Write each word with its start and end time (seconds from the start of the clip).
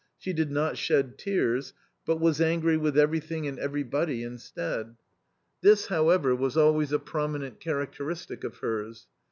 She 0.17 0.33
did 0.33 0.49
not 0.49 0.79
shed 0.79 1.19
tears, 1.19 1.73
but 2.07 2.19
was 2.19 2.41
angry 2.41 2.75
with 2.75 2.97
everything 2.97 3.45
and 3.45 3.59
every 3.59 3.83
body 3.83 4.23
instead. 4.23 4.95
This, 5.61 5.89
however, 5.89 6.35
was 6.35 6.57
always 6.57 6.91
a 6.91 6.97
prominent 6.97 7.59
characteristic 7.59 8.43
of 8.43 8.57
hers. 8.57 9.05